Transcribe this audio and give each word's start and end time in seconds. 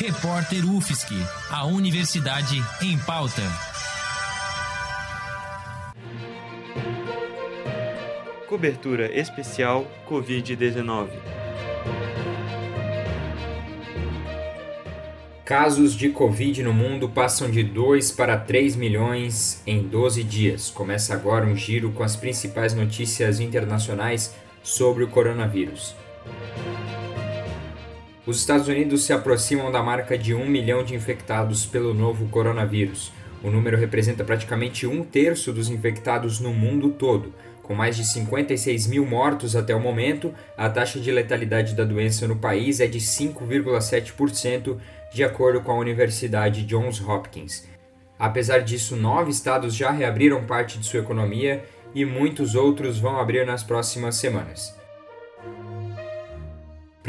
Repórter 0.00 0.64
UFSC, 0.64 1.12
a 1.50 1.66
Universidade 1.66 2.62
em 2.80 2.96
Pauta. 2.98 3.42
Cobertura 8.48 9.12
especial 9.12 9.90
Covid-19. 10.08 11.08
Casos 15.44 15.94
de 15.94 16.10
Covid 16.10 16.62
no 16.62 16.72
mundo 16.72 17.08
passam 17.08 17.50
de 17.50 17.64
2 17.64 18.12
para 18.12 18.38
3 18.38 18.76
milhões 18.76 19.60
em 19.66 19.82
12 19.82 20.22
dias. 20.22 20.70
Começa 20.70 21.12
agora 21.12 21.44
um 21.44 21.56
giro 21.56 21.90
com 21.90 22.04
as 22.04 22.14
principais 22.14 22.72
notícias 22.72 23.40
internacionais 23.40 24.32
sobre 24.62 25.02
o 25.02 25.08
coronavírus. 25.08 25.96
Os 28.28 28.40
Estados 28.40 28.68
Unidos 28.68 29.04
se 29.04 29.12
aproximam 29.14 29.72
da 29.72 29.82
marca 29.82 30.18
de 30.18 30.34
1 30.34 30.44
milhão 30.44 30.84
de 30.84 30.94
infectados 30.94 31.64
pelo 31.64 31.94
novo 31.94 32.28
coronavírus. 32.28 33.10
O 33.42 33.50
número 33.50 33.74
representa 33.74 34.22
praticamente 34.22 34.86
um 34.86 35.02
terço 35.02 35.50
dos 35.50 35.70
infectados 35.70 36.38
no 36.38 36.52
mundo 36.52 36.90
todo. 36.90 37.32
Com 37.62 37.74
mais 37.74 37.96
de 37.96 38.04
56 38.04 38.86
mil 38.86 39.06
mortos 39.06 39.56
até 39.56 39.74
o 39.74 39.80
momento, 39.80 40.34
a 40.58 40.68
taxa 40.68 41.00
de 41.00 41.10
letalidade 41.10 41.74
da 41.74 41.84
doença 41.84 42.28
no 42.28 42.36
país 42.36 42.80
é 42.80 42.86
de 42.86 42.98
5,7%, 42.98 44.76
de 45.10 45.24
acordo 45.24 45.62
com 45.62 45.72
a 45.72 45.78
Universidade 45.78 46.66
Johns 46.66 47.00
Hopkins. 47.00 47.66
Apesar 48.18 48.58
disso, 48.58 48.94
nove 48.94 49.30
estados 49.30 49.74
já 49.74 49.90
reabriram 49.90 50.44
parte 50.44 50.78
de 50.78 50.84
sua 50.84 51.00
economia 51.00 51.64
e 51.94 52.04
muitos 52.04 52.54
outros 52.54 52.98
vão 52.98 53.18
abrir 53.18 53.46
nas 53.46 53.62
próximas 53.62 54.16
semanas. 54.16 54.77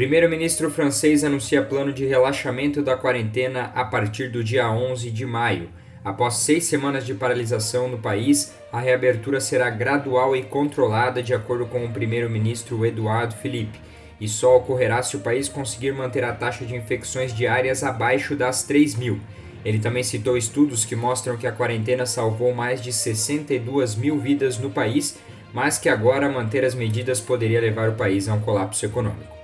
Primeiro-ministro 0.00 0.70
francês 0.70 1.22
anuncia 1.24 1.62
plano 1.62 1.92
de 1.92 2.06
relaxamento 2.06 2.80
da 2.80 2.96
quarentena 2.96 3.70
a 3.74 3.84
partir 3.84 4.30
do 4.30 4.42
dia 4.42 4.66
11 4.70 5.10
de 5.10 5.26
maio. 5.26 5.68
Após 6.02 6.36
seis 6.36 6.64
semanas 6.64 7.04
de 7.04 7.12
paralisação 7.12 7.86
no 7.86 7.98
país, 7.98 8.54
a 8.72 8.80
reabertura 8.80 9.42
será 9.42 9.68
gradual 9.68 10.34
e 10.34 10.42
controlada, 10.42 11.22
de 11.22 11.34
acordo 11.34 11.66
com 11.66 11.84
o 11.84 11.92
primeiro-ministro 11.92 12.86
Eduardo 12.86 13.34
Philippe, 13.34 13.78
e 14.18 14.26
só 14.26 14.56
ocorrerá 14.56 15.02
se 15.02 15.18
o 15.18 15.20
país 15.20 15.50
conseguir 15.50 15.92
manter 15.92 16.24
a 16.24 16.32
taxa 16.32 16.64
de 16.64 16.74
infecções 16.74 17.34
diárias 17.34 17.84
abaixo 17.84 18.34
das 18.34 18.62
3 18.62 18.94
mil. 18.94 19.20
Ele 19.62 19.80
também 19.80 20.02
citou 20.02 20.34
estudos 20.34 20.86
que 20.86 20.96
mostram 20.96 21.36
que 21.36 21.46
a 21.46 21.52
quarentena 21.52 22.06
salvou 22.06 22.54
mais 22.54 22.80
de 22.80 22.90
62 22.90 23.96
mil 23.96 24.18
vidas 24.18 24.56
no 24.56 24.70
país, 24.70 25.18
mas 25.52 25.76
que 25.76 25.90
agora 25.90 26.26
manter 26.26 26.64
as 26.64 26.74
medidas 26.74 27.20
poderia 27.20 27.60
levar 27.60 27.90
o 27.90 27.96
país 27.96 28.30
a 28.30 28.32
um 28.32 28.40
colapso 28.40 28.86
econômico. 28.86 29.39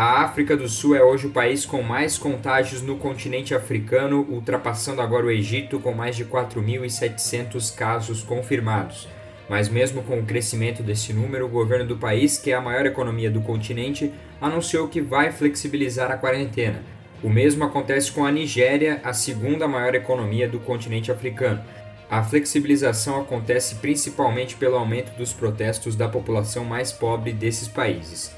A 0.00 0.22
África 0.22 0.56
do 0.56 0.68
Sul 0.68 0.94
é 0.94 1.02
hoje 1.02 1.26
o 1.26 1.30
país 1.30 1.66
com 1.66 1.82
mais 1.82 2.16
contágios 2.16 2.80
no 2.80 2.98
continente 2.98 3.52
africano, 3.52 4.24
ultrapassando 4.30 5.02
agora 5.02 5.26
o 5.26 5.30
Egito 5.32 5.80
com 5.80 5.92
mais 5.92 6.14
de 6.14 6.24
4.700 6.24 7.74
casos 7.74 8.22
confirmados. 8.22 9.08
Mas, 9.48 9.68
mesmo 9.68 10.04
com 10.04 10.20
o 10.20 10.24
crescimento 10.24 10.84
desse 10.84 11.12
número, 11.12 11.46
o 11.46 11.48
governo 11.48 11.84
do 11.84 11.96
país, 11.96 12.38
que 12.38 12.52
é 12.52 12.54
a 12.54 12.60
maior 12.60 12.86
economia 12.86 13.28
do 13.28 13.40
continente, 13.40 14.14
anunciou 14.40 14.86
que 14.86 15.00
vai 15.00 15.32
flexibilizar 15.32 16.12
a 16.12 16.16
quarentena. 16.16 16.80
O 17.20 17.28
mesmo 17.28 17.64
acontece 17.64 18.12
com 18.12 18.24
a 18.24 18.30
Nigéria, 18.30 19.00
a 19.02 19.12
segunda 19.12 19.66
maior 19.66 19.96
economia 19.96 20.48
do 20.48 20.60
continente 20.60 21.10
africano. 21.10 21.60
A 22.08 22.22
flexibilização 22.22 23.20
acontece 23.20 23.74
principalmente 23.74 24.54
pelo 24.54 24.76
aumento 24.76 25.10
dos 25.18 25.32
protestos 25.32 25.96
da 25.96 26.08
população 26.08 26.64
mais 26.64 26.92
pobre 26.92 27.32
desses 27.32 27.66
países. 27.66 28.37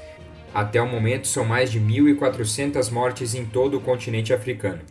Até 0.53 0.81
o 0.81 0.87
momento, 0.87 1.27
são 1.27 1.45
mais 1.45 1.71
de 1.71 1.79
1.400 1.79 2.91
mortes 2.91 3.33
em 3.33 3.45
todo 3.45 3.77
o 3.77 3.81
continente 3.81 4.33
africano. 4.33 4.81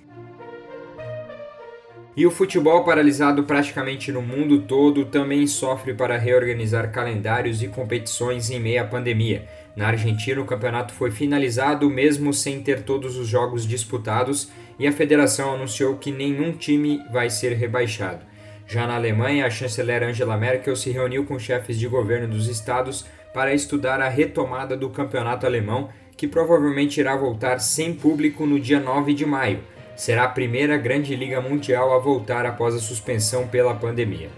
E 2.17 2.27
o 2.27 2.31
futebol 2.31 2.83
paralisado 2.85 3.45
praticamente 3.45 4.11
no 4.11 4.21
mundo 4.21 4.63
todo 4.63 5.05
também 5.05 5.47
sofre 5.47 5.95
para 5.95 6.19
reorganizar 6.19 6.91
calendários 6.91 7.63
e 7.63 7.69
competições 7.69 8.51
em 8.51 8.59
meio 8.59 8.83
à 8.83 8.85
pandemia. 8.85 9.47
Na 9.77 9.87
Argentina, 9.87 10.41
o 10.41 10.45
campeonato 10.45 10.93
foi 10.93 11.11
finalizado 11.11 11.89
mesmo 11.89 12.35
sem 12.35 12.63
ter 12.63 12.83
todos 12.83 13.17
os 13.17 13.29
jogos 13.29 13.67
disputados 13.67 14.51
e 14.79 14.87
a 14.87 14.93
federação 14.93 15.55
anunciou 15.55 15.97
que 15.97 16.11
nenhum 16.11 16.53
time 16.53 17.01
vai 17.13 17.31
ser 17.31 17.53
rebaixado. 17.53 18.30
Já 18.71 18.87
na 18.87 18.95
Alemanha, 18.95 19.47
a 19.47 19.51
chanceler 19.51 20.05
Angela 20.05 20.37
Merkel 20.37 20.77
se 20.77 20.93
reuniu 20.93 21.25
com 21.25 21.37
chefes 21.41 21.77
de 21.77 21.89
governo 21.89 22.29
dos 22.29 22.47
estados 22.47 23.05
para 23.35 23.53
estudar 23.53 24.01
a 24.01 24.09
retomada 24.09 24.77
do 24.77 24.89
campeonato 24.89 25.45
alemão, 25.45 25.89
que 26.17 26.29
provavelmente 26.29 27.01
irá 27.01 27.17
voltar 27.17 27.59
sem 27.59 27.93
público 27.93 28.47
no 28.47 28.61
dia 28.61 28.79
9 28.79 29.13
de 29.13 29.27
maio. 29.27 29.59
Será 29.97 30.23
a 30.23 30.29
primeira 30.29 30.77
grande 30.77 31.17
liga 31.17 31.41
mundial 31.41 31.93
a 31.93 31.99
voltar 31.99 32.47
após 32.47 32.77
a 32.77 32.79
suspensão 32.79 33.49
pela 33.49 33.75
pandemia. 33.75 34.31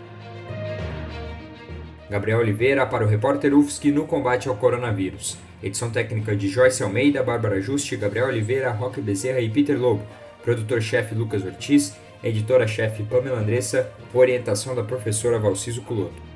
Gabriel 2.08 2.38
Oliveira 2.38 2.86
para 2.86 3.04
o 3.04 3.08
repórter 3.08 3.52
UFSC 3.52 3.90
no 3.90 4.06
combate 4.06 4.48
ao 4.48 4.56
coronavírus. 4.56 5.36
Edição 5.62 5.90
técnica 5.90 6.34
de 6.34 6.48
Joyce 6.48 6.82
Almeida, 6.82 7.22
Bárbara 7.22 7.60
Juste, 7.60 7.96
Gabriel 7.96 8.28
Oliveira, 8.28 8.70
Roque 8.70 9.02
Bezerra 9.02 9.40
e 9.40 9.50
Peter 9.50 9.78
Lobo. 9.78 10.02
Produtor-chefe 10.42 11.14
Lucas 11.14 11.44
Ortiz, 11.44 11.94
editora-chefe 12.22 13.02
Pamela 13.04 13.40
Andressa, 13.40 13.90
orientação 14.14 14.74
da 14.74 14.82
professora 14.82 15.38
Valciso 15.38 15.82
Culoto. 15.82 16.31